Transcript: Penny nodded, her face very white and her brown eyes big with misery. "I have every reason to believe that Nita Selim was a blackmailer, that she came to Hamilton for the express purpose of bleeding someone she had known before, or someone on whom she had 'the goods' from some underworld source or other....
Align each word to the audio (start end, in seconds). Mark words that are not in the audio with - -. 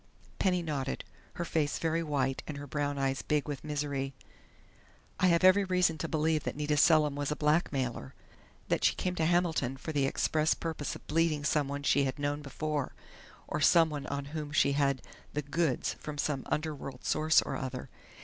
Penny 0.39 0.63
nodded, 0.63 1.03
her 1.35 1.45
face 1.45 1.77
very 1.77 2.01
white 2.01 2.41
and 2.47 2.57
her 2.57 2.65
brown 2.65 2.97
eyes 2.97 3.21
big 3.21 3.47
with 3.47 3.63
misery. 3.63 4.15
"I 5.19 5.27
have 5.27 5.43
every 5.43 5.63
reason 5.63 5.99
to 5.99 6.07
believe 6.07 6.43
that 6.43 6.55
Nita 6.55 6.75
Selim 6.75 7.13
was 7.15 7.29
a 7.29 7.35
blackmailer, 7.35 8.15
that 8.67 8.83
she 8.83 8.95
came 8.95 9.13
to 9.13 9.27
Hamilton 9.27 9.77
for 9.77 9.91
the 9.91 10.07
express 10.07 10.55
purpose 10.55 10.95
of 10.95 11.05
bleeding 11.05 11.43
someone 11.43 11.83
she 11.83 12.05
had 12.05 12.17
known 12.17 12.41
before, 12.41 12.95
or 13.47 13.61
someone 13.61 14.07
on 14.07 14.25
whom 14.33 14.51
she 14.51 14.71
had 14.71 15.03
'the 15.33 15.43
goods' 15.43 15.93
from 15.99 16.17
some 16.17 16.47
underworld 16.47 17.05
source 17.05 17.39
or 17.43 17.55
other.... 17.55 17.87